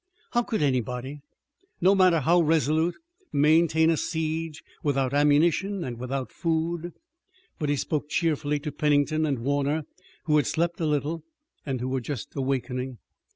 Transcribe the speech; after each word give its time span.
How 0.31 0.41
could 0.41 0.63
anybody, 0.63 1.19
no 1.79 1.93
matter 1.93 2.21
how 2.21 2.41
resolute, 2.41 2.95
maintain 3.31 3.91
a 3.91 3.97
siege 3.97 4.63
without 4.81 5.13
ammunition 5.13 5.83
and 5.83 5.99
without 5.99 6.31
food. 6.31 6.93
But 7.59 7.69
he 7.69 7.75
spoke 7.75 8.09
cheerfully 8.09 8.57
to 8.61 8.71
Pennington 8.71 9.27
and 9.27 9.37
Warner, 9.37 9.83
who 10.25 10.37
had 10.37 10.47
slept 10.47 10.79
a 10.79 10.87
little 10.87 11.21
and 11.67 11.81
who 11.81 11.87
were 11.87 12.01
just 12.01 12.35
awakening. 12.35 12.97